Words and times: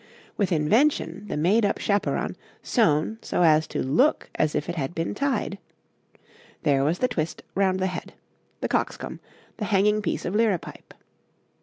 With 0.35 0.51
invention, 0.51 1.27
the 1.27 1.37
made 1.37 1.63
up 1.63 1.77
chaperon 1.77 2.35
sewn 2.63 3.19
so 3.21 3.43
as 3.43 3.67
to 3.67 3.83
look 3.83 4.31
as 4.33 4.55
if 4.55 4.67
it 4.67 4.73
had 4.73 4.95
been 4.95 5.13
tied. 5.13 5.59
There 6.63 6.83
was 6.83 6.97
the 6.97 7.07
twist 7.07 7.43
round 7.53 7.79
the 7.79 7.85
head, 7.85 8.13
the 8.61 8.67
cockscomb, 8.67 9.19
the 9.57 9.65
hanging 9.65 10.01
piece 10.01 10.25
of 10.25 10.33
liripipe. 10.33 10.93